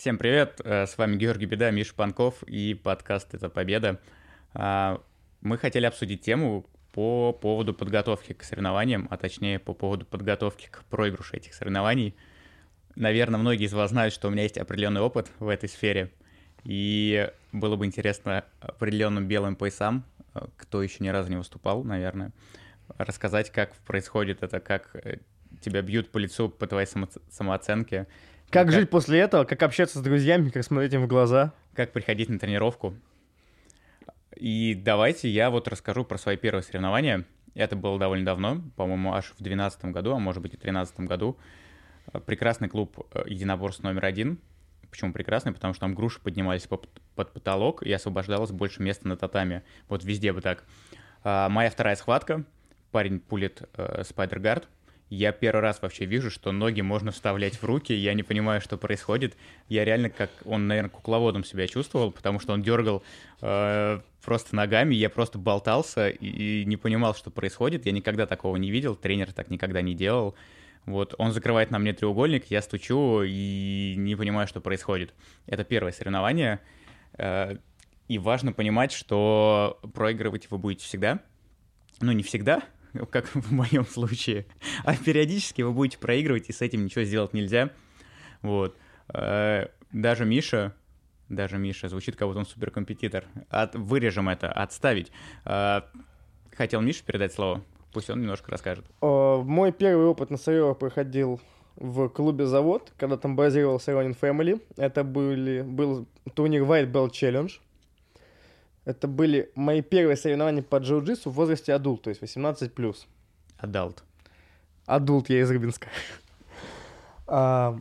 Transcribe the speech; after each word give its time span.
Всем 0.00 0.16
привет, 0.16 0.62
э, 0.64 0.86
с 0.86 0.96
вами 0.96 1.16
Георгий 1.16 1.44
Беда, 1.44 1.70
Миша 1.70 1.94
Панков 1.94 2.42
и 2.44 2.72
подкаст 2.72 3.34
«Это 3.34 3.50
Победа». 3.50 4.00
А, 4.54 5.02
мы 5.42 5.58
хотели 5.58 5.84
обсудить 5.84 6.22
тему 6.22 6.64
по 6.94 7.34
поводу 7.34 7.74
подготовки 7.74 8.32
к 8.32 8.42
соревнованиям, 8.42 9.08
а 9.10 9.18
точнее 9.18 9.58
по 9.58 9.74
поводу 9.74 10.06
подготовки 10.06 10.68
к 10.70 10.84
проигрышу 10.84 11.36
этих 11.36 11.52
соревнований. 11.52 12.16
Наверное, 12.96 13.38
многие 13.38 13.66
из 13.66 13.74
вас 13.74 13.90
знают, 13.90 14.14
что 14.14 14.28
у 14.28 14.30
меня 14.30 14.44
есть 14.44 14.56
определенный 14.56 15.02
опыт 15.02 15.30
в 15.38 15.48
этой 15.48 15.68
сфере, 15.68 16.10
и 16.64 17.30
было 17.52 17.76
бы 17.76 17.84
интересно 17.84 18.46
определенным 18.60 19.28
белым 19.28 19.54
поясам, 19.54 20.06
э, 20.32 20.46
кто 20.56 20.82
еще 20.82 21.04
ни 21.04 21.08
разу 21.08 21.28
не 21.28 21.36
выступал, 21.36 21.84
наверное, 21.84 22.32
рассказать, 22.96 23.50
как 23.50 23.76
происходит 23.76 24.42
это, 24.42 24.60
как 24.60 24.96
э, 24.96 25.18
тебя 25.60 25.82
бьют 25.82 26.10
по 26.10 26.16
лицу 26.16 26.48
по 26.48 26.66
твоей 26.66 26.86
само 26.86 27.08
самооценке. 27.28 28.06
Как, 28.50 28.66
как 28.66 28.72
жить 28.72 28.90
после 28.90 29.20
этого, 29.20 29.44
как 29.44 29.62
общаться 29.62 30.00
с 30.00 30.02
друзьями, 30.02 30.48
как 30.48 30.64
смотреть 30.64 30.92
им 30.92 31.02
в 31.02 31.06
глаза. 31.06 31.52
Как 31.72 31.92
приходить 31.92 32.28
на 32.28 32.38
тренировку. 32.38 32.96
И 34.34 34.74
давайте 34.74 35.28
я 35.28 35.50
вот 35.50 35.68
расскажу 35.68 36.04
про 36.04 36.18
свои 36.18 36.36
первые 36.36 36.64
соревнования. 36.64 37.26
Это 37.54 37.76
было 37.76 37.96
довольно 37.96 38.26
давно, 38.26 38.62
по-моему, 38.74 39.12
аж 39.12 39.26
в 39.26 39.42
2012 39.42 39.84
году, 39.86 40.14
а 40.14 40.18
может 40.18 40.42
быть 40.42 40.54
и 40.54 40.56
в 40.56 40.60
2013 40.60 41.00
году. 41.00 41.38
Прекрасный 42.26 42.68
клуб 42.68 43.06
э, 43.12 43.22
единоборств 43.26 43.84
номер 43.84 44.04
один. 44.04 44.40
Почему 44.90 45.12
прекрасный? 45.12 45.52
Потому 45.52 45.72
что 45.74 45.82
там 45.82 45.94
груши 45.94 46.20
поднимались 46.20 46.66
под 46.66 46.88
потолок 47.14 47.84
и 47.84 47.92
освобождалось 47.92 48.50
больше 48.50 48.82
места 48.82 49.06
на 49.06 49.16
татами. 49.16 49.62
Вот 49.88 50.02
везде 50.02 50.32
бы 50.32 50.40
так. 50.40 50.64
А, 51.22 51.48
моя 51.48 51.70
вторая 51.70 51.94
схватка. 51.94 52.44
Парень 52.90 53.20
пулит 53.20 53.62
э, 53.74 54.02
спайдергард 54.02 54.68
я 55.10 55.32
первый 55.32 55.60
раз 55.60 55.82
вообще 55.82 56.04
вижу, 56.04 56.30
что 56.30 56.52
ноги 56.52 56.80
можно 56.82 57.10
вставлять 57.10 57.60
в 57.60 57.64
руки, 57.64 57.92
я 57.92 58.14
не 58.14 58.22
понимаю, 58.22 58.60
что 58.60 58.78
происходит. 58.78 59.36
Я 59.68 59.84
реально 59.84 60.08
как 60.08 60.30
он, 60.44 60.68
наверное, 60.68 60.88
кукловодом 60.88 61.42
себя 61.42 61.66
чувствовал, 61.66 62.12
потому 62.12 62.38
что 62.38 62.52
он 62.52 62.62
дергал 62.62 63.02
э, 63.42 64.00
просто 64.24 64.54
ногами, 64.54 64.94
я 64.94 65.10
просто 65.10 65.38
болтался 65.38 66.08
и, 66.08 66.62
и 66.62 66.64
не 66.64 66.76
понимал, 66.76 67.16
что 67.16 67.30
происходит. 67.32 67.86
Я 67.86 67.92
никогда 67.92 68.26
такого 68.26 68.56
не 68.56 68.70
видел, 68.70 68.94
тренер 68.94 69.32
так 69.32 69.50
никогда 69.50 69.82
не 69.82 69.94
делал. 69.94 70.36
Вот, 70.86 71.16
он 71.18 71.32
закрывает 71.32 71.72
на 71.72 71.80
мне 71.80 71.92
треугольник, 71.92 72.46
я 72.46 72.62
стучу 72.62 73.22
и 73.26 73.94
не 73.98 74.14
понимаю, 74.14 74.46
что 74.46 74.60
происходит. 74.60 75.12
Это 75.46 75.64
первое 75.64 75.90
соревнование. 75.90 76.60
Э, 77.18 77.56
и 78.06 78.18
важно 78.18 78.52
понимать, 78.52 78.92
что 78.92 79.80
проигрывать 79.92 80.50
вы 80.50 80.58
будете 80.58 80.84
всегда. 80.84 81.18
Ну, 82.00 82.12
не 82.12 82.22
всегда, 82.22 82.62
как 83.10 83.26
в 83.34 83.52
моем 83.52 83.86
случае. 83.86 84.46
А 84.84 84.96
периодически 84.96 85.62
вы 85.62 85.72
будете 85.72 85.98
проигрывать, 85.98 86.48
и 86.48 86.52
с 86.52 86.62
этим 86.62 86.84
ничего 86.84 87.04
сделать 87.04 87.32
нельзя. 87.32 87.70
Вот. 88.42 88.76
Э, 89.12 89.66
даже 89.92 90.24
Миша, 90.24 90.74
даже 91.28 91.58
Миша, 91.58 91.88
звучит 91.88 92.16
как 92.16 92.28
будто 92.28 92.40
он 92.40 92.46
суперкомпетитор. 92.46 93.24
От, 93.48 93.74
вырежем 93.74 94.28
это, 94.28 94.50
отставить. 94.50 95.10
Э, 95.44 95.82
хотел 96.56 96.80
Мише 96.80 97.04
передать 97.04 97.32
слово, 97.32 97.62
пусть 97.92 98.10
он 98.10 98.20
немножко 98.20 98.50
расскажет. 98.50 98.84
Мой 99.00 99.72
первый 99.72 100.06
опыт 100.06 100.30
на 100.30 100.36
соревнованиях 100.36 100.78
проходил 100.78 101.40
в 101.76 102.08
клубе 102.08 102.46
«Завод», 102.46 102.92
когда 102.98 103.16
там 103.16 103.36
базировался 103.36 103.92
Ронин 103.92 104.14
Family. 104.20 104.60
Это 104.76 105.02
были, 105.02 105.62
был 105.62 106.06
турнир 106.34 106.62
White 106.62 106.92
Belt 106.92 107.10
Challenge. 107.12 107.50
Это 108.90 109.06
были 109.06 109.52
мои 109.54 109.82
первые 109.82 110.16
соревнования 110.16 110.62
по 110.62 110.76
джиу-джитсу 110.76 111.30
в 111.30 111.34
возрасте 111.34 111.72
адулт, 111.72 112.02
то 112.02 112.10
есть 112.10 112.20
18+. 112.20 112.96
Адалт. 113.56 114.02
Адулт, 114.84 115.30
я 115.30 115.42
из 115.42 115.50
Рыбинска. 115.50 115.86
а, 117.28 117.78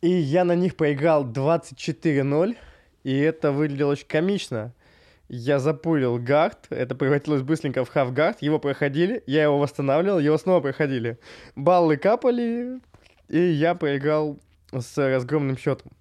и 0.00 0.10
я 0.10 0.44
на 0.44 0.56
них 0.56 0.74
проиграл 0.74 1.24
24-0, 1.24 2.56
и 3.04 3.16
это 3.16 3.52
выглядело 3.52 3.92
очень 3.92 4.08
комично. 4.08 4.74
Я 5.28 5.60
запулил 5.60 6.18
гард, 6.18 6.66
это 6.70 6.96
превратилось 6.96 7.42
быстренько 7.42 7.84
в 7.84 7.88
хаф-гард, 7.88 8.42
его 8.42 8.58
проходили, 8.58 9.22
я 9.28 9.44
его 9.44 9.58
восстанавливал, 9.58 10.18
его 10.18 10.38
снова 10.38 10.60
проходили. 10.60 11.18
Баллы 11.54 11.96
капали, 11.98 12.80
и 13.28 13.38
я 13.38 13.76
проиграл 13.76 14.40
с 14.72 14.96
разгромным 14.96 15.56
счетом. 15.56 15.92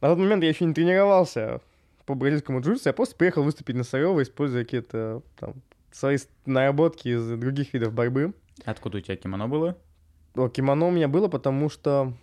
На 0.00 0.10
тот 0.10 0.18
момент 0.18 0.44
я 0.44 0.48
еще 0.48 0.64
не 0.64 0.74
тренировался 0.74 1.60
по 2.08 2.14
бразильскому 2.14 2.62
джиу 2.62 2.78
я 2.82 2.94
просто 2.94 3.14
приехал 3.14 3.42
выступить 3.42 3.76
на 3.76 3.84
Сарево, 3.84 4.22
используя 4.22 4.64
какие-то 4.64 5.22
там 5.36 5.56
свои 5.92 6.16
наработки 6.46 7.08
из 7.08 7.38
других 7.38 7.74
видов 7.74 7.92
борьбы. 7.92 8.32
Откуда 8.64 8.96
у 8.96 9.00
тебя 9.02 9.14
кимоно 9.16 9.46
было? 9.46 9.76
О, 10.34 10.48
кимоно 10.48 10.86
у 10.86 10.90
меня 10.90 11.06
было, 11.06 11.28
потому 11.28 11.68
что 11.68 12.14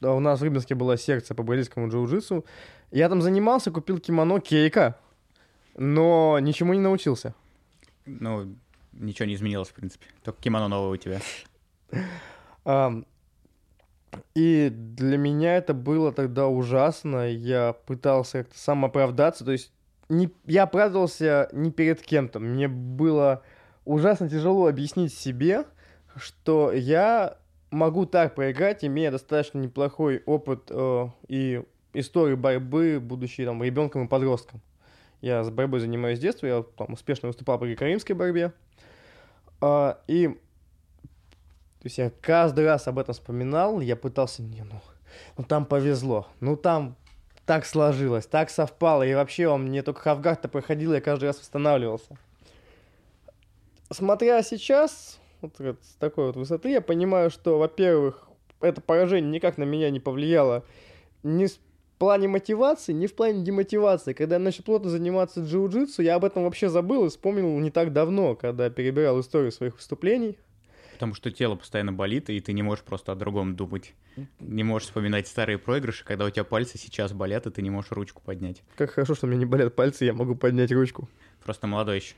у 0.00 0.20
нас 0.20 0.40
в 0.40 0.42
Рыбинске 0.42 0.74
было 0.74 0.96
сердце 0.96 1.34
по 1.34 1.42
бразильскому 1.42 1.88
джиу-джитсу. 1.88 2.46
Я 2.90 3.10
там 3.10 3.20
занимался, 3.20 3.70
купил 3.70 3.98
кимоно 3.98 4.40
кейка, 4.40 4.98
но 5.76 6.38
ничему 6.40 6.72
не 6.72 6.80
научился. 6.80 7.34
Ну, 8.06 8.56
ничего 8.92 9.26
не 9.26 9.34
изменилось, 9.34 9.68
в 9.68 9.74
принципе. 9.74 10.06
Только 10.24 10.40
кимоно 10.40 10.68
новое 10.68 10.92
у 10.92 10.96
тебя. 10.96 11.20
И 14.34 14.70
для 14.70 15.18
меня 15.18 15.56
это 15.56 15.74
было 15.74 16.12
тогда 16.12 16.48
ужасно. 16.48 17.28
Я 17.30 17.74
пытался 17.86 18.38
как-то 18.44 18.58
сам 18.58 18.84
оправдаться. 18.84 19.44
То 19.44 19.52
есть 19.52 19.72
не, 20.08 20.30
я 20.46 20.64
оправдывался 20.64 21.48
не 21.52 21.70
перед 21.70 22.02
кем-то. 22.02 22.40
Мне 22.40 22.68
было 22.68 23.42
ужасно 23.84 24.28
тяжело 24.28 24.66
объяснить 24.66 25.14
себе, 25.14 25.64
что 26.16 26.72
я 26.72 27.38
могу 27.70 28.06
так 28.06 28.34
проиграть, 28.34 28.84
имея 28.84 29.10
достаточно 29.10 29.58
неплохой 29.58 30.22
опыт 30.26 30.70
э, 30.70 31.08
и 31.28 31.62
историю 31.92 32.36
борьбы, 32.36 32.98
будучи 33.00 33.44
там 33.44 33.62
ребенком 33.62 34.04
и 34.04 34.08
подростком. 34.08 34.60
Я 35.20 35.44
с 35.44 35.50
борьбой 35.50 35.80
занимаюсь 35.80 36.18
с 36.18 36.22
детства, 36.22 36.46
я 36.46 36.64
там 36.76 36.92
успешно 36.94 37.28
выступал 37.28 37.58
при 37.58 37.74
каримской 37.74 38.16
борьбе. 38.16 38.52
Э, 39.60 39.94
и 40.08 40.36
то 41.80 41.86
есть 41.86 41.96
я 41.96 42.12
каждый 42.20 42.66
раз 42.66 42.86
об 42.88 42.98
этом 42.98 43.14
вспоминал, 43.14 43.80
я 43.80 43.96
пытался, 43.96 44.42
не, 44.42 44.62
ну, 44.62 44.80
ну 45.38 45.44
там 45.44 45.64
повезло, 45.64 46.28
ну 46.40 46.54
там 46.54 46.94
так 47.46 47.64
сложилось, 47.64 48.26
так 48.26 48.50
совпало, 48.50 49.02
и 49.02 49.14
вообще 49.14 49.48
он 49.48 49.62
мне 49.62 49.82
только 49.82 50.02
Хавгард-то 50.02 50.48
проходил, 50.48 50.92
я 50.92 51.00
каждый 51.00 51.24
раз 51.24 51.38
восстанавливался. 51.38 52.18
Смотря 53.90 54.42
сейчас, 54.42 55.18
вот, 55.40 55.58
вот 55.58 55.78
с 55.82 55.94
такой 55.94 56.26
вот 56.26 56.36
высоты, 56.36 56.70
я 56.70 56.82
понимаю, 56.82 57.30
что, 57.30 57.58
во-первых, 57.58 58.28
это 58.60 58.82
поражение 58.82 59.30
никак 59.30 59.56
на 59.56 59.64
меня 59.64 59.88
не 59.88 60.00
повлияло 60.00 60.64
ни 61.22 61.46
в 61.46 61.58
плане 61.98 62.28
мотивации, 62.28 62.92
ни 62.92 63.06
в 63.06 63.14
плане 63.14 63.42
демотивации. 63.42 64.12
Когда 64.12 64.36
я 64.36 64.38
начал 64.38 64.64
плотно 64.64 64.90
заниматься 64.90 65.40
джиу-джитсу, 65.40 66.02
я 66.02 66.16
об 66.16 66.26
этом 66.26 66.44
вообще 66.44 66.68
забыл 66.68 67.06
и 67.06 67.08
вспомнил 67.08 67.58
не 67.58 67.70
так 67.70 67.94
давно, 67.94 68.36
когда 68.36 68.68
перебирал 68.68 69.18
историю 69.18 69.50
своих 69.50 69.76
выступлений– 69.76 70.38
Потому 71.00 71.14
что 71.14 71.30
тело 71.30 71.54
постоянно 71.54 71.94
болит, 71.94 72.28
и 72.28 72.38
ты 72.40 72.52
не 72.52 72.60
можешь 72.60 72.84
просто 72.84 73.12
о 73.12 73.14
другом 73.14 73.56
думать. 73.56 73.94
Не 74.38 74.64
можешь 74.64 74.88
вспоминать 74.88 75.26
старые 75.26 75.56
проигрыши, 75.56 76.04
когда 76.04 76.26
у 76.26 76.30
тебя 76.30 76.44
пальцы 76.44 76.76
сейчас 76.76 77.14
болят, 77.14 77.46
и 77.46 77.50
ты 77.50 77.62
не 77.62 77.70
можешь 77.70 77.90
ручку 77.92 78.20
поднять. 78.22 78.62
Как 78.76 78.90
хорошо, 78.90 79.14
что 79.14 79.26
у 79.26 79.30
меня 79.30 79.38
не 79.38 79.46
болят 79.46 79.74
пальцы, 79.74 80.04
я 80.04 80.12
могу 80.12 80.34
поднять 80.34 80.70
ручку. 80.72 81.08
Просто 81.42 81.66
молодой 81.66 82.00
еще. 82.00 82.14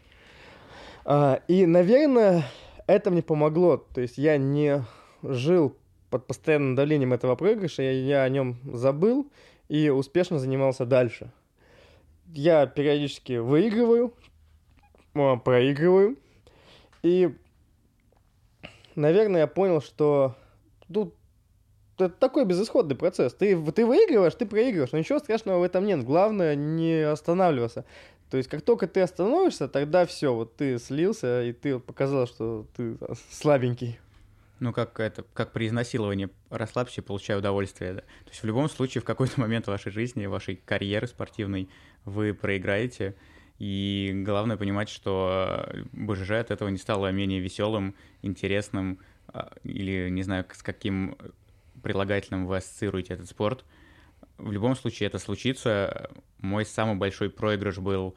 А, 1.04 1.40
и, 1.46 1.64
наверное, 1.64 2.44
это 2.88 3.12
мне 3.12 3.22
помогло. 3.22 3.76
То 3.76 4.00
есть 4.00 4.18
я 4.18 4.36
не 4.36 4.84
жил 5.22 5.76
под 6.10 6.26
постоянным 6.26 6.74
давлением 6.74 7.12
этого 7.12 7.36
проигрыша, 7.36 7.82
я, 7.82 7.92
я 7.92 8.22
о 8.24 8.28
нем 8.28 8.56
забыл 8.64 9.30
и 9.68 9.90
успешно 9.90 10.40
занимался 10.40 10.86
дальше. 10.86 11.30
Я 12.26 12.66
периодически 12.66 13.34
выигрываю, 13.34 14.12
а, 15.14 15.36
проигрываю, 15.36 16.18
и 17.04 17.32
наверное, 18.96 19.42
я 19.42 19.46
понял, 19.46 19.80
что 19.80 20.36
тут 20.92 21.14
это 21.98 22.10
такой 22.10 22.44
безысходный 22.44 22.96
процесс. 22.96 23.34
Ты, 23.34 23.60
ты 23.72 23.86
выигрываешь, 23.86 24.34
ты 24.34 24.46
проигрываешь, 24.46 24.92
но 24.92 24.98
ничего 24.98 25.18
страшного 25.18 25.58
в 25.58 25.62
этом 25.62 25.84
нет. 25.84 26.04
Главное 26.04 26.54
не 26.54 27.02
останавливаться. 27.02 27.84
То 28.30 28.38
есть, 28.38 28.48
как 28.48 28.62
только 28.62 28.86
ты 28.86 29.00
остановишься, 29.00 29.68
тогда 29.68 30.06
все, 30.06 30.34
вот 30.34 30.56
ты 30.56 30.78
слился, 30.78 31.42
и 31.44 31.52
ты 31.52 31.78
показал, 31.78 32.26
что 32.26 32.66
ты 32.76 32.96
слабенький. 33.30 33.98
Ну, 34.58 34.72
как 34.72 34.98
это, 35.00 35.24
как 35.34 35.52
при 35.52 35.66
изнасиловании 35.66 36.30
расслабься 36.48 37.00
и 37.00 37.04
получай 37.04 37.36
удовольствие. 37.36 37.94
Да? 37.94 38.00
То 38.00 38.30
есть 38.30 38.42
в 38.42 38.46
любом 38.46 38.70
случае 38.70 39.02
в 39.02 39.04
какой-то 39.04 39.34
момент 39.40 39.66
вашей 39.66 39.92
жизни, 39.92 40.26
вашей 40.26 40.56
карьеры 40.56 41.06
спортивной 41.08 41.68
вы 42.04 42.32
проиграете, 42.32 43.14
и 43.62 44.10
главное 44.24 44.56
понимать, 44.56 44.88
что 44.88 45.68
э, 45.68 45.84
БЖЖ 45.92 46.32
от 46.32 46.50
этого 46.50 46.68
не 46.68 46.78
стало 46.78 47.12
менее 47.12 47.38
веселым, 47.38 47.94
интересным, 48.20 48.98
а, 49.28 49.52
или 49.62 50.08
не 50.10 50.24
знаю, 50.24 50.44
с 50.52 50.64
каким 50.64 51.16
прилагательным 51.80 52.48
вы 52.48 52.56
ассоциируете 52.56 53.14
этот 53.14 53.28
спорт. 53.28 53.64
В 54.36 54.50
любом 54.50 54.74
случае 54.74 55.06
это 55.06 55.20
случится. 55.20 56.10
Мой 56.40 56.64
самый 56.64 56.96
большой 56.96 57.30
проигрыш 57.30 57.78
был 57.78 58.16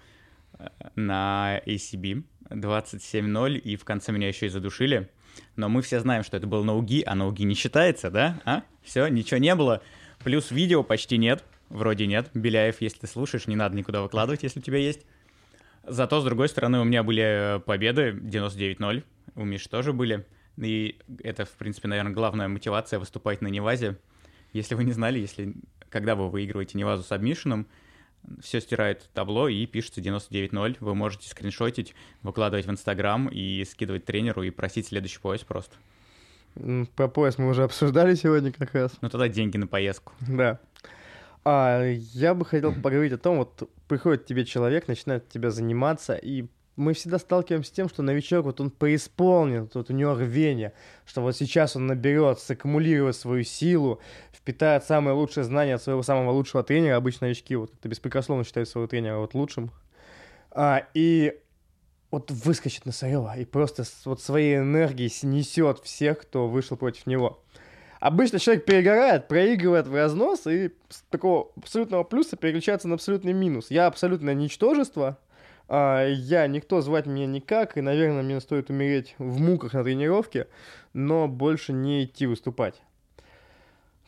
э, 0.58 0.68
на 0.96 1.62
ACB 1.68 2.24
27-0, 2.50 3.58
и 3.60 3.76
в 3.76 3.86
конце 3.86 4.12
меня 4.12 4.30
еще 4.30 4.48
и 4.48 4.50
задушили. 4.50 5.12
Но 5.58 5.70
мы 5.70 5.84
все 5.84 6.00
знаем, 6.00 6.24
что 6.24 6.38
это 6.38 6.48
был 6.48 6.64
ноуги, 6.64 7.04
а 7.06 7.14
ноуги 7.14 7.44
не 7.44 7.54
считается, 7.54 8.10
да? 8.10 8.42
А? 8.46 8.64
Все, 8.82 9.06
ничего 9.10 9.38
не 9.38 9.54
было. 9.54 9.84
Плюс 10.24 10.50
видео 10.50 10.82
почти 10.82 11.20
нет, 11.20 11.44
вроде 11.70 12.08
нет. 12.08 12.32
Беляев, 12.34 12.82
если 12.82 13.02
ты 13.02 13.06
слушаешь, 13.06 13.46
не 13.46 13.56
надо 13.56 13.76
никуда 13.76 14.02
выкладывать, 14.02 14.42
если 14.42 14.60
у 14.60 14.64
тебя 14.64 14.80
есть. 14.80 15.06
Зато, 15.88 16.22
с 16.22 16.24
другой 16.24 16.50
стороны, 16.50 16.80
у 16.80 16.84
меня 16.84 17.04
были 17.04 17.62
победы 17.66 18.12
99-0, 18.12 19.04
у 19.36 19.44
Миши 19.44 19.70
тоже 19.70 19.94
были. 19.94 20.26
И 20.58 21.00
это, 21.24 21.46
в 21.46 21.52
принципе, 21.52 21.88
наверное, 21.88 22.14
главная 22.14 22.48
мотивация 22.48 23.00
выступать 23.00 23.42
на 23.42 23.48
Невазе. 23.48 23.98
Если 24.54 24.76
вы 24.76 24.84
не 24.84 24.94
знали, 24.94 25.20
если 25.20 25.54
когда 25.90 26.16
вы 26.16 26.30
выигрываете 26.30 26.78
Невазу 26.78 27.04
с 27.04 27.12
обмишином, 27.12 27.68
все 28.42 28.60
стирает 28.60 29.10
табло 29.14 29.48
и 29.48 29.66
пишется 29.66 30.02
99.0. 30.02 30.78
Вы 30.80 30.96
можете 30.96 31.30
скриншотить, 31.30 31.94
выкладывать 32.22 32.66
в 32.66 32.72
Инстаграм 32.72 33.28
и 33.28 33.64
скидывать 33.66 34.06
тренеру 34.06 34.44
и 34.44 34.50
просить 34.50 34.88
следующий 34.88 35.20
пояс 35.20 35.42
просто. 35.42 35.76
Про 36.96 37.08
пояс 37.08 37.38
мы 37.38 37.50
уже 37.50 37.64
обсуждали 37.64 38.16
сегодня 38.16 38.52
как 38.52 38.74
раз. 38.74 38.94
Ну 39.02 39.10
тогда 39.10 39.28
деньги 39.28 39.58
на 39.58 39.68
поездку. 39.68 40.14
Да. 40.22 40.60
А, 41.46 41.84
я 41.84 42.34
бы 42.34 42.44
хотел 42.44 42.74
поговорить 42.74 43.14
о 43.14 43.20
том, 43.20 43.38
вот 43.38 43.70
приходит 43.88 44.26
тебе 44.26 44.46
человек, 44.46 44.88
начинает 44.88 45.30
тебя 45.30 45.52
заниматься, 45.52 46.16
и 46.16 46.48
мы 46.76 46.94
всегда 46.94 47.20
сталкиваемся 47.20 47.70
с 47.70 47.72
тем, 47.72 47.88
что 47.88 48.02
новичок, 48.02 48.46
вот 48.46 48.60
он 48.60 48.72
преисполнен, 48.72 49.70
вот 49.74 49.90
у 49.90 49.94
него 49.94 50.16
рвение, 50.16 50.74
что 51.06 51.22
вот 51.22 51.36
сейчас 51.36 51.76
он 51.76 51.86
наберет, 51.86 52.40
саккумулирует 52.40 53.16
свою 53.16 53.44
силу, 53.44 54.02
впитает 54.34 54.84
самые 54.84 55.14
лучшие 55.14 55.44
знания 55.44 55.76
от 55.76 55.84
своего 55.84 56.04
самого 56.04 56.32
лучшего 56.32 56.64
тренера. 56.64 56.98
Обычно 56.98 57.28
новички 57.28 57.56
вот 57.56 57.72
это 57.74 57.88
беспрекословно 57.88 58.44
считают 58.44 58.68
своего 58.68 58.88
тренера 58.88 59.18
вот 59.18 59.36
лучшим. 59.36 59.72
А, 60.52 60.88
и 60.94 61.40
вот 62.12 62.32
выскочит 62.32 62.86
на 62.86 62.92
Сарева 62.92 63.38
и 63.38 63.46
просто 63.46 63.84
вот 64.06 64.22
своей 64.22 64.58
энергией 64.58 65.10
снесет 65.10 65.80
всех, 65.80 66.22
кто 66.22 66.48
вышел 66.48 66.76
против 66.76 67.06
него. 67.08 67.42
Обычно 68.00 68.40
человек 68.40 68.66
перегорает, 68.66 69.28
проигрывает 69.28 69.88
в 69.88 69.96
разнос 69.96 70.48
и 70.48 70.72
с 70.90 71.02
такого 71.10 71.52
абсолютного 71.58 72.04
плюса 72.04 72.36
переключается 72.36 72.88
на 72.88 72.96
абсолютный 72.96 73.34
минус. 73.34 73.68
Я 73.70 73.88
абсолютное 73.88 74.34
ничтожество, 74.34 75.18
а, 75.68 76.06
я 76.08 76.48
никто 76.48 76.82
звать 76.82 77.06
меня 77.06 77.26
никак, 77.26 77.78
и, 77.78 77.82
наверное, 77.82 78.24
мне 78.24 78.40
стоит 78.42 78.70
умереть 78.70 79.16
в 79.18 79.40
муках 79.40 79.74
на 79.74 79.84
тренировке, 79.84 80.48
но 80.94 81.28
больше 81.28 81.74
не 81.74 82.04
идти 82.04 82.28
выступать. 82.28 82.82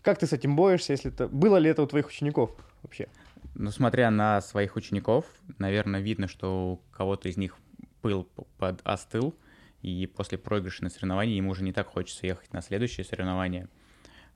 Как 0.02 0.20
ты 0.20 0.28
с 0.28 0.34
этим 0.34 0.56
борешься, 0.56 0.94
если 0.94 1.12
это... 1.12 1.28
Было 1.28 1.58
ли 1.58 1.70
это 1.70 1.82
у 1.82 1.88
твоих 1.88 2.08
учеников 2.08 2.52
вообще? 2.84 3.08
Ну, 3.56 3.72
смотря 3.72 4.12
на 4.12 4.42
своих 4.42 4.76
учеников, 4.76 5.26
наверное, 5.58 6.00
видно, 6.00 6.28
что 6.28 6.74
у 6.74 6.96
кого-то 6.96 7.28
из 7.28 7.38
них 7.38 7.56
пыл 8.02 8.28
под 8.58 8.80
остыл, 8.84 9.34
и 9.82 10.06
после 10.08 10.38
проигрыша 10.38 10.84
на 10.84 10.90
соревновании 10.90 11.38
ему 11.38 11.52
уже 11.52 11.64
не 11.64 11.74
так 11.74 11.88
хочется 11.88 12.28
ехать 12.28 12.54
на 12.54 12.62
следующее 12.62 13.06
соревнование. 13.06 13.68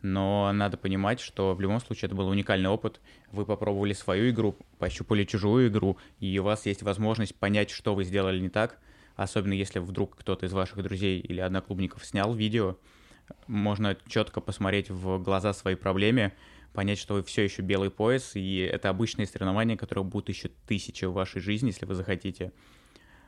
Но 0.02 0.52
надо 0.52 0.78
понимать, 0.78 1.20
что 1.20 1.54
в 1.54 1.62
любом 1.62 1.80
случае 1.80 2.08
это 2.08 2.16
был 2.16 2.28
уникальный 2.28 2.70
опыт. 2.70 3.00
Вы 3.32 3.46
попробовали 3.46 3.94
свою 3.94 4.32
игру, 4.32 4.58
пощупали 4.80 5.26
чужую 5.26 5.68
игру, 5.68 5.98
и 6.20 6.40
у 6.40 6.44
вас 6.44 6.66
есть 6.66 6.82
возможность 6.82 7.36
понять, 7.36 7.70
что 7.70 7.94
вы 7.94 8.04
сделали 8.04 8.40
не 8.40 8.50
так, 8.50 8.80
особенно 9.16 9.54
если 9.54 9.80
вдруг 9.80 10.16
кто-то 10.18 10.46
из 10.48 10.54
ваших 10.54 10.82
друзей 10.82 11.20
или 11.20 11.40
одноклубников 11.40 12.04
снял 12.06 12.34
видео, 12.34 12.78
можно 13.48 13.96
четко 14.08 14.42
посмотреть 14.42 14.90
в 14.90 15.20
глаза 15.20 15.54
своей 15.54 15.78
проблеме, 15.78 16.34
понять, 16.74 16.98
что 16.98 17.16
вы 17.16 17.24
все 17.24 17.44
еще 17.44 17.62
белый 17.62 17.92
пояс, 17.92 18.36
и 18.36 18.58
это 18.58 18.90
обычные 18.90 19.28
соревнования, 19.28 19.78
которые 19.78 20.04
будут 20.04 20.30
еще 20.30 20.50
тысячи 20.68 21.06
в 21.06 21.14
вашей 21.14 21.42
жизни, 21.42 21.68
если 21.68 21.86
вы 21.86 21.96
захотите 21.96 22.52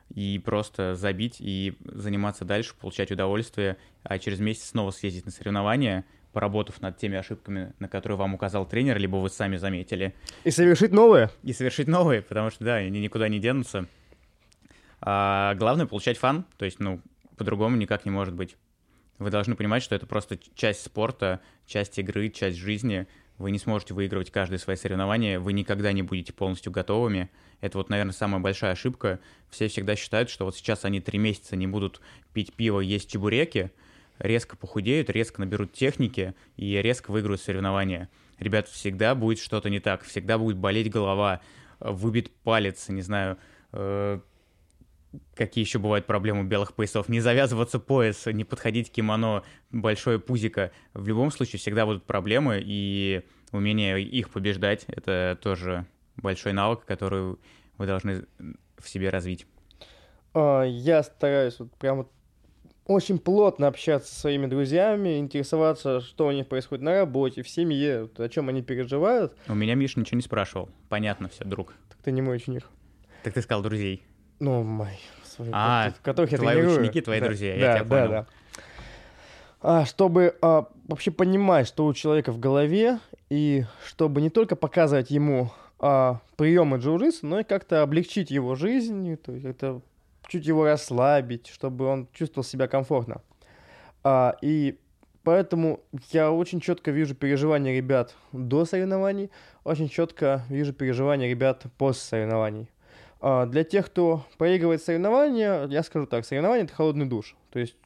и 0.09 0.39
просто 0.39 0.95
забить 0.95 1.37
и 1.39 1.77
заниматься 1.85 2.45
дальше, 2.45 2.75
получать 2.79 3.11
удовольствие, 3.11 3.77
а 4.03 4.19
через 4.19 4.39
месяц 4.39 4.69
снова 4.69 4.91
съездить 4.91 5.25
на 5.25 5.31
соревнования, 5.31 6.05
поработав 6.33 6.81
над 6.81 6.97
теми 6.97 7.17
ошибками, 7.17 7.73
на 7.79 7.87
которые 7.87 8.17
вам 8.17 8.33
указал 8.33 8.67
тренер, 8.67 8.97
либо 8.97 9.17
вы 9.17 9.29
сами 9.29 9.57
заметили. 9.57 10.15
И 10.43 10.51
совершить 10.51 10.91
новые. 10.91 11.29
И 11.43 11.53
совершить 11.53 11.87
новые, 11.87 12.21
потому 12.21 12.49
что, 12.49 12.63
да, 12.63 12.75
они 12.75 12.99
никуда 12.99 13.29
не 13.29 13.39
денутся. 13.39 13.87
А 14.99 15.53
главное— 15.55 15.85
получать 15.87 16.17
фан, 16.17 16.45
то 16.57 16.65
есть, 16.65 16.79
ну, 16.79 17.01
по-другому 17.37 17.75
никак 17.75 18.05
не 18.05 18.11
может 18.11 18.33
быть. 18.33 18.55
Вы 19.19 19.29
должны 19.29 19.55
понимать, 19.55 19.83
что 19.83 19.95
это 19.95 20.05
просто 20.05 20.39
часть 20.55 20.83
спорта, 20.83 21.39
часть 21.65 21.99
игры, 21.99 22.29
часть 22.29 22.57
жизни. 22.57 23.07
Вы 23.37 23.51
не 23.51 23.59
сможете 23.59 23.93
выигрывать 23.93 24.31
каждое 24.31 24.59
свои 24.59 24.75
соревнования, 24.75 25.39
вы 25.39 25.53
никогда 25.53 25.91
не 25.91 26.03
будете 26.03 26.33
полностью 26.33 26.71
готовыми. 26.71 27.29
Это 27.61 27.77
вот, 27.77 27.89
наверное, 27.89 28.13
самая 28.13 28.41
большая 28.41 28.73
ошибка. 28.73 29.19
Все 29.49 29.67
всегда 29.67 29.95
считают, 29.95 30.29
что 30.29 30.45
вот 30.45 30.55
сейчас 30.55 30.85
они 30.85 31.01
три 31.01 31.17
месяца 31.17 31.55
не 31.55 31.65
будут 31.65 32.01
пить 32.33 32.53
пиво, 32.53 32.79
есть 32.79 33.09
чебуреки, 33.09 33.71
резко 34.19 34.55
похудеют, 34.55 35.09
резко 35.09 35.41
наберут 35.41 35.73
техники 35.73 36.35
и 36.57 36.75
резко 36.81 37.11
выиграют 37.11 37.41
соревнования. 37.41 38.09
Ребят, 38.37 38.67
всегда 38.67 39.15
будет 39.15 39.39
что-то 39.39 39.69
не 39.69 39.79
так, 39.79 40.03
всегда 40.03 40.37
будет 40.37 40.57
болеть 40.57 40.91
голова, 40.91 41.41
выбит 41.79 42.31
палец, 42.43 42.89
не 42.89 43.01
знаю, 43.01 43.37
э, 43.71 44.19
какие 45.35 45.63
еще 45.63 45.79
бывают 45.79 46.05
проблемы 46.05 46.41
у 46.41 46.43
белых 46.43 46.73
поясов, 46.73 47.09
не 47.09 47.19
завязываться 47.19 47.79
пояс, 47.79 48.25
не 48.25 48.43
подходить 48.43 48.89
к 48.89 48.93
кимоно, 48.93 49.43
большое 49.71 50.19
пузико. 50.19 50.71
В 50.93 51.07
любом 51.07 51.31
случае 51.31 51.59
всегда 51.59 51.85
будут 51.85 52.03
проблемы, 52.03 52.61
и 52.63 53.23
умение 53.51 54.01
их 54.01 54.29
побеждать— 54.29 54.85
это 54.87 55.37
тоже 55.41 55.85
большой 56.15 56.53
навык, 56.53 56.85
который 56.85 57.37
вы 57.77 57.85
должны 57.85 58.25
в 58.77 58.89
себе 58.89 59.09
развить. 59.09 59.45
А, 60.33 60.63
я 60.63 61.03
стараюсь 61.03 61.59
вот 61.59 61.71
прямо 61.77 62.07
очень 62.85 63.17
плотно 63.17 63.67
общаться 63.67 64.13
со 64.13 64.21
своими 64.21 64.45
друзьями, 64.45 65.17
интересоваться, 65.17 66.01
что 66.01 66.27
у 66.27 66.31
них 66.31 66.47
происходит 66.47 66.83
на 66.83 66.99
работе, 66.99 67.41
в 67.41 67.49
семье, 67.49 68.09
о 68.17 68.29
чем 68.29 68.49
они 68.49 68.61
переживают. 68.61 69.33
У 69.47 69.55
меня 69.55 69.75
Миша 69.75 69.99
ничего 69.99 70.17
не 70.17 70.23
спрашивал. 70.23 70.69
Понятно 70.89 71.29
все, 71.29 71.45
друг. 71.45 71.73
Так 71.89 71.99
ты 72.03 72.11
не 72.11 72.21
мой 72.21 72.37
ученик. 72.37 72.67
Так 73.23 73.33
ты 73.33 73.41
сказал 73.41 73.63
друзей. 73.63 74.03
Ну, 74.39 74.63
мои. 74.63 74.95
Свои, 75.23 75.49
а, 75.51 75.91
которых 76.03 76.31
я 76.31 76.37
твои 76.37 76.55
тренирую. 76.55 76.79
ученики, 76.79 77.01
твои 77.01 77.19
да, 77.19 77.25
друзья, 77.25 77.53
да, 77.53 77.59
я 77.59 77.79
тебя 77.79 77.83
да, 77.83 78.05
понял. 78.05 78.11
Да. 78.11 78.25
А, 79.61 79.85
чтобы 79.85 80.35
а, 80.41 80.67
вообще 80.87 81.11
понимать, 81.11 81.67
что 81.67 81.85
у 81.85 81.93
человека 81.93 82.31
в 82.31 82.39
голове, 82.39 82.99
и 83.29 83.65
чтобы 83.85 84.21
не 84.21 84.29
только 84.29 84.55
показывать 84.55 85.09
ему 85.09 85.51
а, 85.79 86.19
приемы 86.35 86.77
джиу 86.77 86.99
но 87.23 87.39
и 87.39 87.43
как-то 87.43 87.81
облегчить 87.81 88.29
его 88.29 88.55
жизнь, 88.55 89.17
то 89.17 89.31
есть 89.31 89.45
это 89.45 89.81
чуть 90.27 90.45
его 90.45 90.65
расслабить, 90.65 91.47
чтобы 91.47 91.85
он 91.85 92.07
чувствовал 92.13 92.43
себя 92.43 92.67
комфортно. 92.67 93.21
А, 94.03 94.35
и 94.41 94.77
поэтому 95.23 95.79
я 96.11 96.31
очень 96.31 96.59
четко 96.59 96.91
вижу 96.91 97.15
переживания 97.15 97.75
ребят 97.75 98.15
до 98.31 98.65
соревнований, 98.65 99.31
очень 99.63 99.89
четко 99.89 100.43
вижу 100.49 100.73
переживания 100.73 101.29
ребят 101.29 101.63
после 101.77 102.01
соревнований. 102.01 102.69
А, 103.25 103.45
для 103.45 103.63
тех, 103.63 103.85
кто 103.85 104.25
проигрывает 104.37 104.83
соревнования, 104.83 105.65
я 105.67 105.83
скажу 105.83 106.05
так, 106.05 106.25
соревнования— 106.25 106.63
это 106.65 106.73
холодный 106.73 107.05
душ. 107.05 107.37
То 107.51 107.59
есть 107.59 107.77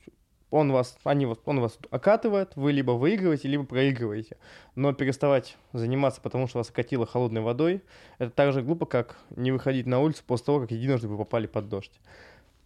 он 0.49 0.71
вас, 0.71 0.97
они 1.03 1.27
вас, 1.27 1.37
он 1.45 1.59
вас 1.59 1.77
окатывает, 1.91 2.55
вы 2.55 2.71
либо 2.71 2.93
выигрываете, 2.93 3.47
либо 3.47 3.63
проигрываете. 3.63 4.37
Но 4.73 4.93
переставать 4.93 5.55
заниматься, 5.73 6.21
потому 6.21 6.47
что 6.47 6.57
вас 6.57 6.71
окатило 6.71 7.05
холодной 7.05 7.41
водой, 7.41 7.83
это 8.17 8.31
так 8.31 8.51
же 8.51 8.63
глупо, 8.63 8.87
как 8.87 9.15
не 9.29 9.51
выходить 9.51 9.85
на 9.85 9.99
улицу 9.99 10.23
после 10.25 10.47
того, 10.47 10.61
как 10.61 10.71
единожды 10.71 11.07
вы 11.07 11.19
попали 11.19 11.45
под 11.45 11.69
дождь. 11.69 11.93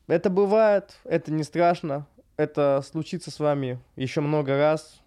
Это 0.08 0.30
бывает, 0.30 0.96
это 1.04 1.30
не 1.34 1.44
страшно, 1.44 2.08
это 2.38 2.82
случится 2.90 3.32
с 3.32 3.40
вами 3.42 3.80
еще 3.98 4.22
много 4.22 4.58
раз, 4.58 5.01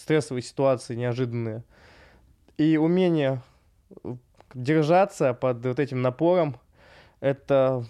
стрессовые 0.00 0.42
ситуации 0.42 0.96
неожиданные. 0.96 1.62
И 2.58 2.76
умение 2.76 3.40
держаться 4.52 5.32
под 5.32 5.64
вот 5.64 5.78
этим 5.78 6.02
напором, 6.02 6.56
это 7.24 7.86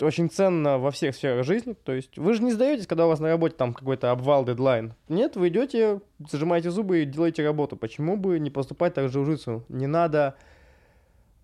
очень 0.00 0.28
ценно 0.28 0.78
во 0.78 0.90
всех 0.90 1.14
сферах 1.14 1.46
жизни. 1.46 1.74
То 1.84 1.92
есть 1.92 2.18
вы 2.18 2.34
же 2.34 2.42
не 2.42 2.50
сдаетесь, 2.50 2.88
когда 2.88 3.06
у 3.06 3.08
вас 3.08 3.20
на 3.20 3.28
работе 3.28 3.54
там 3.56 3.72
какой-то 3.72 4.10
обвал, 4.10 4.44
дедлайн. 4.44 4.94
Нет, 5.08 5.36
вы 5.36 5.46
идете, 5.46 6.00
зажимаете 6.28 6.72
зубы 6.72 7.02
и 7.02 7.04
делаете 7.04 7.44
работу. 7.44 7.76
Почему 7.76 8.16
бы 8.16 8.40
не 8.40 8.50
поступать 8.50 8.94
так 8.94 9.08
же 9.10 9.20
в 9.20 9.26
жицу? 9.26 9.64
Не 9.68 9.86
надо 9.86 10.34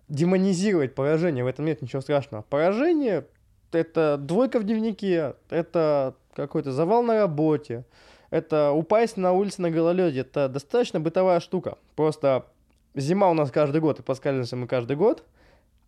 демонизировать 0.09 0.93
поражение, 0.93 1.45
в 1.45 1.47
этом 1.47 1.63
нет 1.63 1.81
ничего 1.81 2.01
страшного. 2.01 2.41
Поражение— 2.41 3.25
это 3.71 4.17
двойка 4.17 4.59
в 4.59 4.65
дневнике, 4.65 5.35
это 5.49 6.15
какой-то 6.33 6.73
завал 6.73 7.01
на 7.01 7.15
работе, 7.21 7.85
это 8.29 8.73
упасть 8.73 9.15
на 9.15 9.31
улице 9.31 9.61
на 9.61 9.71
гололеде. 9.71 10.19
Это 10.19 10.49
достаточно 10.49 10.99
бытовая 10.99 11.39
штука. 11.39 11.77
Просто 11.95 12.45
зима 12.93 13.29
у 13.29 13.33
нас 13.33 13.51
каждый 13.51 13.79
год, 13.79 13.99
и 13.99 14.03
поскальзываемся 14.03 14.57
мы 14.57 14.67
каждый 14.67 14.97
год— 14.97 15.23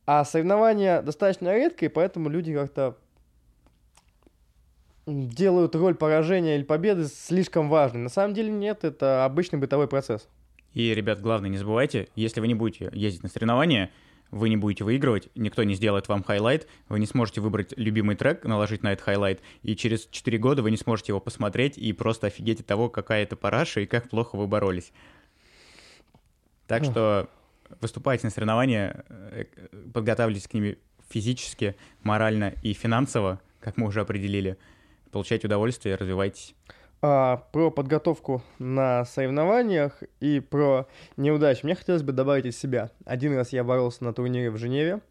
а 0.06 0.26
соревнования 0.26 1.02
достаточно 1.02 1.56
редкие, 1.56 1.90
поэтому 1.90 2.30
люди 2.30 2.54
как-то 2.54 2.98
делают 5.06 5.76
роль 5.76 5.96
поражения 5.96 6.56
или 6.56 6.64
победы 6.64 7.06
слишком 7.06 7.70
важной. 7.70 8.02
На 8.02 8.10
самом 8.10 8.34
деле 8.34 8.52
нет, 8.52 8.84
это 8.84 9.26
обычный 9.26 9.60
бытовой 9.60 9.88
процесс. 9.88 10.28
И, 10.74 10.94
ребят, 10.94 11.22
главное, 11.22 11.50
не 11.50 11.58
забывайте, 11.58 12.08
если 12.16 12.40
вы 12.40 12.48
не 12.48 12.56
будете 12.56 12.90
ездить 12.94 13.24
на 13.24 13.30
соревнования, 13.30 13.92
вы 14.32 14.50
не 14.50 14.58
будете 14.58 14.84
выигрывать, 14.84 15.30
никто 15.36 15.64
не 15.64 15.76
сделает 15.76 16.08
вам 16.08 16.24
highlight, 16.24 16.68
вы 16.90 17.00
не 17.00 17.06
сможете 17.06 17.40
выбрать 17.40 17.74
любимый 17.78 18.16
трек, 18.16 18.44
наложить 18.46 18.82
на 18.82 18.94
этот 18.94 19.06
highlight, 19.06 19.42
и 19.62 19.76
через 19.76 20.08
4 20.08 20.38
года 20.40 20.64
вы 20.64 20.72
не 20.72 20.78
сможете 20.78 21.12
его 21.12 21.20
посмотреть 21.20 21.78
и 21.78 21.94
просто 21.94 22.28
офигеть 22.28 22.62
от 22.62 22.66
того, 22.66 22.90
какая 22.90 23.24
это 23.24 23.36
параша 23.36 23.82
и 23.82 23.86
как 23.86 24.10
плохо 24.10 24.36
вы 24.36 24.48
боролись. 24.48 24.92
Так 26.66 26.84
что 26.84 27.30
выступайте 27.82 28.28
на 28.28 28.32
соревнования, 28.32 29.06
э, 29.10 29.46
подготавливайтесь 29.94 30.48
к 30.48 30.54
ним 30.54 30.76
физически, 31.10 31.76
морально 32.02 32.54
и 32.62 32.74
финансово, 32.74 33.40
как 33.60 33.78
мы 33.78 33.88
уже 33.88 34.02
определили. 34.02 34.58
Получайте 35.12 35.48
удовольствие, 35.48 35.96
развивайтесь. 35.96 36.56
А, 37.06 37.38
про 37.52 37.70
подготовку 37.70 38.42
на 38.60 39.04
соревнованиях 39.04 40.02
и 40.22 40.40
про 40.40 40.88
неудачи. 41.18 41.66
Мне 41.66 41.76
хотелось 41.76 42.02
бы 42.02 42.14
добавить 42.14 42.46
из 42.46 42.58
себя. 42.58 42.92
Один 43.06 43.36
раз 43.36 43.52
я 43.52 43.66
боролся 43.66 44.06
на 44.06 44.14
турнире 44.14 44.50
в 44.50 44.58
Женеве. 44.58 45.02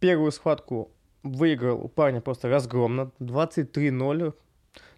Первую 0.00 0.32
схватку 0.32 0.90
выиграл 1.22 1.80
у 1.80 1.88
парня 1.88 2.20
просто 2.20 2.48
разгромно. 2.48 3.12
23-0. 3.20 4.34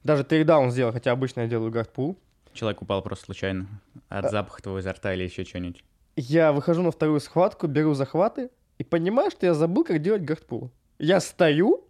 Даже 0.02 0.24
takedown 0.24 0.70
сделал, 0.70 0.92
хотя 0.92 1.12
обычно 1.12 1.42
я 1.42 1.46
делаю 1.46 1.70
guard 1.70 1.94
pull. 1.94 2.18
Человек 2.54 2.80
упал 2.82 3.02
просто 3.02 3.26
случайно 3.26 3.66
от 4.08 4.24
а... 4.24 4.28
запаха 4.30 4.62
твоего 4.62 4.78
изо 4.80 4.92
рта 4.92 5.12
или 5.12 5.24
еще 5.24 5.44
что-нибудь. 5.44 5.84
Я 6.20 6.52
выхожу 6.52 6.82
на 6.82 6.90
вторую 6.90 7.18
схватку, 7.18 7.66
беру 7.66 7.94
захваты 7.94 8.50
и 8.76 8.84
понимаю, 8.84 9.30
что 9.30 9.46
я 9.46 9.54
забыл, 9.54 9.84
как 9.84 10.02
делать 10.02 10.22
guard 10.22 10.46
pull. 10.46 10.70
Я 10.98 11.18
стою 11.18 11.86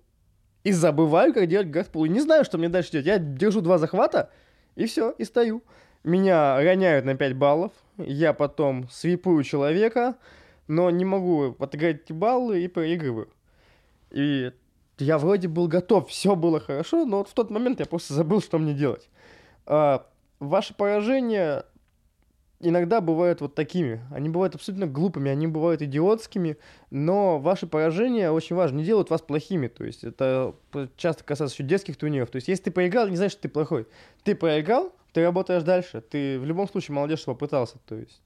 и 0.63 0.71
забываю, 0.71 1.35
как 1.35 1.49
делать 1.49 1.69
гардпул. 1.69 2.05
И 2.05 2.09
не 2.09 2.21
знаю, 2.21 2.45
что 2.45 2.57
мне 2.57 2.69
дальше 2.69 2.93
делать. 2.93 3.07
Я 3.07 3.19
держу 3.19 3.61
два 3.61 3.79
захвата, 3.79 4.31
и 4.77 4.87
все, 4.87 5.11
и 5.11 5.25
стою. 5.25 5.65
Меня 6.05 6.57
роняют 6.59 7.07
на 7.07 7.17
5 7.17 7.37
баллов, 7.37 7.73
я 7.99 8.33
потом 8.33 8.89
свипую 8.89 9.43
человека, 9.43 10.15
но 10.69 10.91
не 10.91 11.05
могу 11.05 11.57
отыграть 11.59 12.03
эти 12.05 12.13
баллы 12.13 12.63
и 12.63 12.69
проигрываю. 12.69 13.31
И 14.13 14.53
я 14.99 15.19
вроде 15.19 15.49
был 15.49 15.67
готов, 15.67 16.09
все 16.09 16.37
было 16.37 16.61
хорошо, 16.61 17.05
но 17.05 17.19
вот 17.19 17.29
в 17.29 17.35
тот 17.35 17.51
момент 17.51 17.81
я 17.81 17.87
просто 17.87 18.15
забыл, 18.15 18.41
что 18.41 18.59
мне 18.59 18.75
делать. 18.75 19.09
А, 19.67 20.07
ваши 20.39 20.73
поражения 20.73 21.65
иногда 22.61 23.01
бывают 23.01 23.41
вот 23.41 23.55
такими. 23.55 24.01
Они 24.11 24.29
бывают 24.29 24.55
абсолютно 24.55 24.87
глупыми, 24.87 25.31
они 25.31 25.47
бывают 25.47 25.83
идиотскими, 25.83 26.59
но 26.91 27.39
ваши 27.39 27.67
поражения 27.67 28.31
очень 28.31 28.57
важны, 28.57 28.79
не 28.79 28.85
делают 28.85 29.11
вас 29.11 29.23
плохими. 29.23 29.69
То 29.69 29.85
есть 29.85 30.05
это 30.05 30.55
часто 30.97 31.25
касается 31.25 31.55
еще 31.55 31.65
детских 31.65 31.97
турниров. 31.97 32.31
То 32.31 32.37
есть 32.37 32.49
если 32.49 32.65
ты 32.65 32.71
проиграл, 32.71 33.09
не 33.09 33.17
значит, 33.17 33.33
что 33.33 33.43
ты 33.43 33.49
плохой. 33.49 33.87
Ты 34.23 34.35
проиграл, 34.35 34.93
ты 35.13 35.23
работаешь 35.23 35.63
дальше. 35.63 36.01
Ты 36.01 36.39
в 36.39 36.45
любом 36.45 36.69
случае 36.69 36.95
молодец, 36.95 37.19
что 37.19 37.35
попытался. 37.35 37.79
То 37.87 37.97
есть 37.97 38.23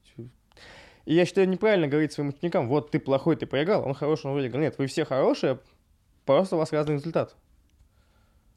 и 1.05 1.15
я 1.15 1.27
считаю 1.27 1.49
неправильно 1.49 1.87
говорить 1.87 2.13
своим 2.13 2.31
ученикам, 2.31 2.69
вот 2.69 2.91
ты 2.91 2.99
плохой, 2.99 3.37
ты 3.37 3.47
проиграл, 3.47 3.87
он 3.87 3.95
хороший, 3.95 4.27
он 4.27 4.35
выиграл. 4.35 4.61
Нет, 4.61 4.77
вы 4.79 4.87
все 4.87 5.05
хорошие, 5.05 5.61
просто 6.25 6.57
у 6.57 6.59
вас 6.59 6.73
разный 6.73 6.95
результат. 6.95 7.37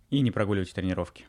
И 0.09 0.21
не 0.21 0.31
прогуливайте 0.31 0.73
тренировки. 0.73 1.25